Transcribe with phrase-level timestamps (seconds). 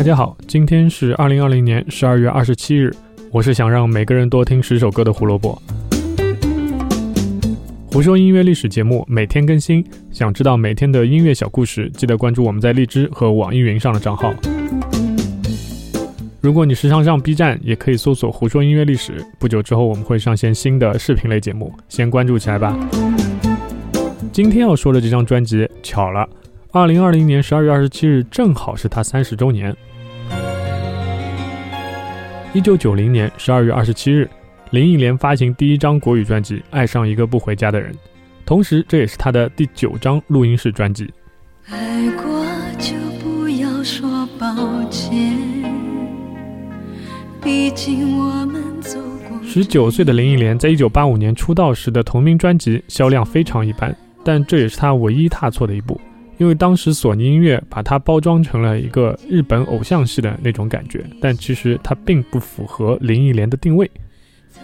[0.00, 2.90] 大家好，今天是二零二零年十二月二十七日，
[3.30, 5.60] 我是想让每个人多听十首歌的胡萝卜。
[7.92, 14.32] 胡说音乐历史节目每天更新，想知道每天的音乐小故事，记得关注我们在荔枝和网易云上的账号。
[16.40, 19.22] 如果你时常上 B 站，也可以搜索“胡说音乐历史”。
[19.38, 22.74] 不久之后我们会上线新的视频类节目，先关注起来吧。
[24.32, 26.26] 今天要说的这张专辑，巧了，
[26.72, 29.76] 二零二零年十二月二十七日正好是他三十周年。
[32.52, 34.28] 一九九零年十二月二十七日。
[34.70, 37.92] 林忆莲发行第一张国语专辑《爱上一个不回家的人》，
[38.44, 41.08] 同时这也是她的第九张录音室专辑。
[41.68, 42.44] 爱过
[42.78, 44.48] 就不要说抱
[44.88, 45.36] 歉，
[47.42, 49.42] 毕竟我们走过。
[49.44, 53.92] 十九岁的林忆莲在一九八五年出道时的同名专辑销量非常一般，
[54.24, 56.00] 但这也是她唯一踏错的一步，
[56.40, 63.88] 因为当时索尼音乐把它包装成了一个日本偶像系的那种感觉，但其实它并不符合林忆莲的定位。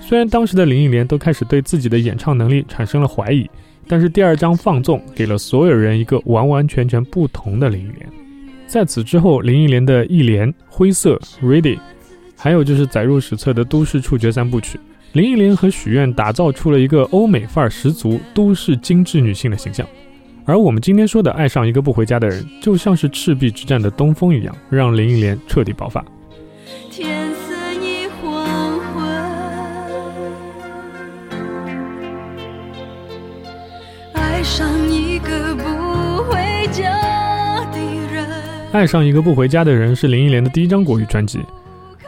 [0.00, 3.46] 虽然当时的林忆莲都开始对自己的演唱能力产生了怀疑，
[3.86, 8.08] 但是第二张《放纵》给了所有人一个完完全全不同的林忆莲。
[8.66, 11.76] 在此之后，林忆莲的《忆莲》《灰色》《Ready》，
[12.38, 14.80] 还有就是载入史册的都市触觉三部曲，
[15.12, 19.86] 林忆莲和许愿打造出了一个欧美范儿十足、都市精致女性的形象。
[20.48, 26.04] 而我们今天说的《爱上一个不回家的人》，就像是赤壁之战的东风一样，让林忆莲彻底爆发。
[38.72, 41.40] 爱上一个不回家的人是林忆莲的第一张国语专辑，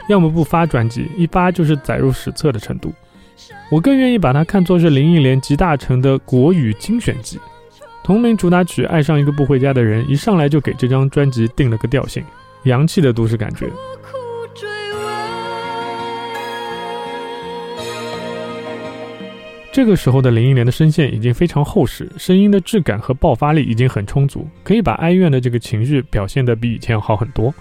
[0.08, 2.92] 要么不发专辑，一发就是载入史册的程度。
[3.68, 7.36] 我更愿意把它看作是林忆莲集大成的国语精选集。
[8.08, 12.24] 同名主打曲《爱上一个不回家的人》一上来就给这张专辑定了个调性，
[12.62, 13.70] 洋气的都市感觉。
[19.70, 27.52] 这个时候的林忆莲的声线已经非常厚实，声音的质感和爆发力已经很充足，可以把哀怨的这个情绪表现得比以前好很多。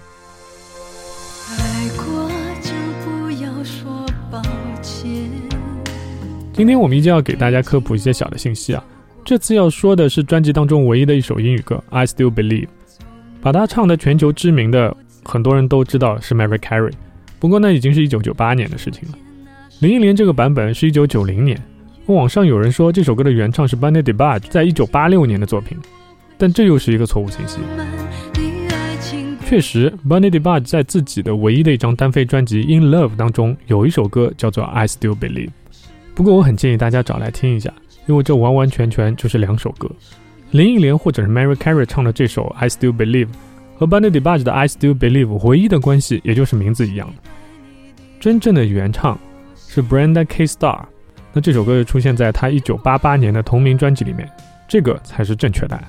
[6.53, 8.81] 今天我们依旧要给大家科普一些小的信息啊，
[9.27, 12.63] 这次要说的是专辑当中唯一的一首英语歌《I Still Believe》，
[13.41, 14.95] 把它唱的全球知名的
[15.25, 16.93] 很多人都知道是 Mary Carey，
[17.37, 19.17] 不过那已经是一九九八年的事情了。
[19.81, 21.61] 林忆莲这个版本是一九九零年。
[22.05, 25.77] 网上有人说这首歌的原唱是 Bunny DeBarge 在一九八六年的作品，
[26.37, 27.59] 但这又是一个错误信息。
[29.45, 35.49] 确实，Bunny DeBarge 在自己的唯一的一张单飞专辑《In Love》当中有一首歌叫做《I Still Believe》，
[36.15, 37.73] 不过我很建议大家找来听一下，
[38.07, 39.89] 因为这完完全全就是两首歌。
[40.51, 43.27] 林忆莲或者是 Mary Carey 唱的这首《I Still Believe》
[43.77, 47.13] 和 Bunny DeBarge 的《I Still Believe》唯一的关系也就是名字一样。
[48.19, 49.19] 真正的原唱
[49.55, 50.45] 是 Brenda K.
[50.45, 50.85] Starr。
[51.33, 54.27] 那这首歌就出现在他一九八八年的同名专辑里面，
[54.67, 55.83] 这个才是正确答案。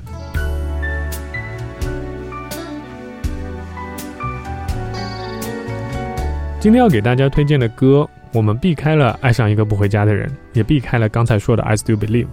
[6.60, 12.24] 今天要给大家推荐的歌，我们避开了《爱上一个不回家的人》，也避开了刚才说的《I Still Believe》，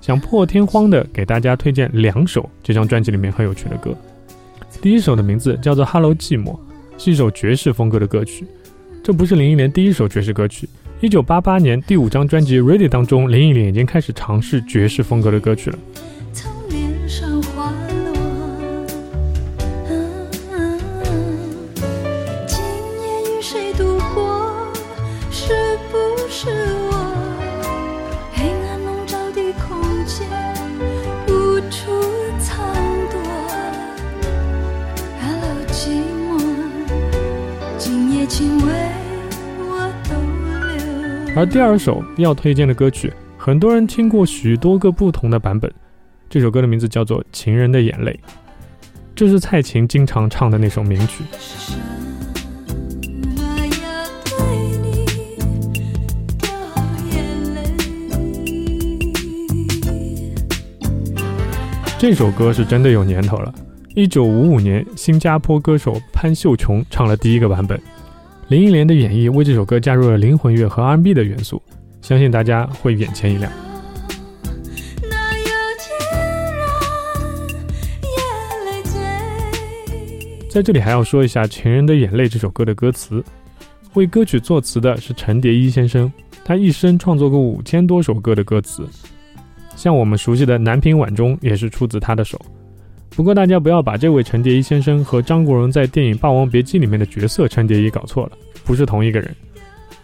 [0.00, 3.94] 想破天荒的给大家推荐两首这张专辑里面很有趣的歌。
[4.80, 6.52] 第一首的名字叫做《Hello 寂寞》，
[6.98, 8.46] 是一首爵士风格的歌曲，
[9.02, 10.68] 这不是林忆莲第一首爵士歌曲。
[11.00, 15.78] 一九八八年第五张专辑《Ready》当中，林忆莲已经开始尝试爵士风格的歌曲了。
[41.36, 45.68] 而第二首要推荐的歌曲，很多人听过许多个不同的版本。
[46.30, 48.12] 这首歌的名字叫做《情人的眼泪》，
[49.16, 51.24] 这是蔡琴经常唱的那首名曲。
[61.98, 63.52] 这首歌是真的有年头了，
[63.96, 67.80] 一九五五年，新加坡歌手潘秀琼唱了第一个版本。
[68.48, 71.62] 林忆莲的演绎为这首歌加入了灵魂乐和 R&B 的元素，
[72.02, 73.50] 相信大家会眼前一亮。
[80.50, 83.24] 在这里还要说一下《情人的眼泪》这首歌的歌词，
[83.94, 86.12] 为歌曲作词的是陈蝶衣先生，
[86.44, 88.86] 他一生创作过五千多首歌的歌词，
[89.74, 92.38] 像我们熟悉的《南屏晚钟》也是出自他的手。
[93.16, 98.32] 不过大家不要把这位陈蝶衣先生和张国荣在电影《霸王别姬》里面的角色陈蝶衣搞错了，
[98.64, 99.34] 不是同一个人。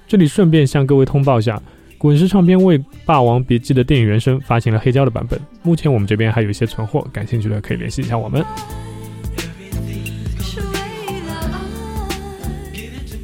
[0.06, 1.60] 这里顺便向各位通报下，
[1.98, 8.44] 滚石唱片为《霸王别姬》的电影原声发行了黑胶的版本，目前我们这边还有一些存货，感兴趣的可以联系一下我们。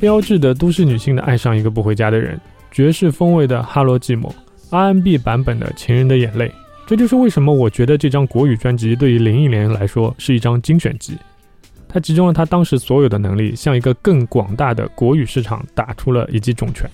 [0.00, 2.40] 标志的都市女性的爱上一个不回家的人，
[2.72, 4.30] 爵士风味的《哈罗寂寞》
[4.70, 6.48] ，R&B 版本的《情人的眼泪》。
[6.86, 11.18] 这就是为什么我觉得这张国语专辑对于林忆莲来说是一张精选集。
[11.88, 16.88] 它集中了她当时所有的能力，向一个更广大的国语市场打出了一记重拳。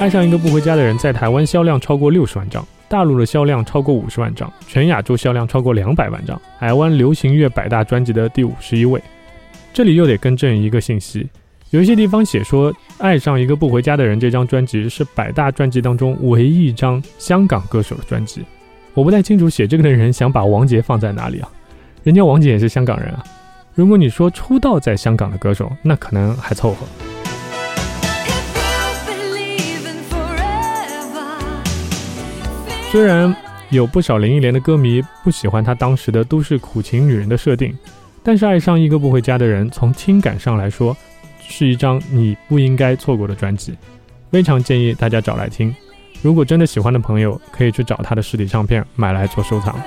[0.00, 8.98] 爱上一个不回家的人，在台湾销量超过六十万张，大陆的销量超过五十万张，全亚洲销量超过两百万张，台湾流行乐百大专辑的第五十一位。
[9.74, 11.28] 这里又得更正一个信息。
[11.70, 18.42] 有一些地方写说，《爱上一个不回家的人》这张专辑是百大专辑当中唯一一张香港歌手的专辑。
[18.94, 21.48] 我不太清楚写这个的人想把王杰放在哪里啊？
[22.02, 23.22] 人家王杰也是香港人啊。
[23.74, 26.86] 如果你说出道在香港的歌手，那可能还凑合。
[32.90, 33.36] 虽然
[33.68, 37.76] 有不少林忆莲的歌迷不喜欢她当时的都市苦情女人的设定，
[38.22, 40.96] 但是《爱上一个不回家的人》从听感上来说。
[41.48, 43.74] 是一张你不应该错过的专辑，
[44.30, 45.74] 非常建议大家找来听。
[46.22, 49.78] 如果真的喜欢的朋友，可以去找他的实体唱片买来做收藏。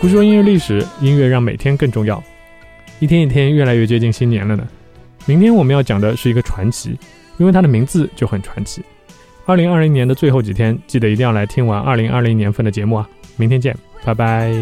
[0.00, 2.22] 胡说音乐历史，音乐让每天更重要。
[3.00, 4.66] 一天一天越来越接近新年了呢。
[5.24, 6.96] 明天我们要讲的是一个传奇，
[7.38, 8.82] 因为它的名字就很传奇。
[9.44, 13.08] 二零二零年的最后几天，记得一定要来听完二零二零年份的节目啊！
[13.36, 14.52] 明天见，拜拜。